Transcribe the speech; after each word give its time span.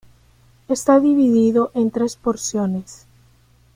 Está 0.67 0.99
dividido 0.99 1.69
en 1.75 1.91
tres 1.91 2.15
porciones. 2.15 3.05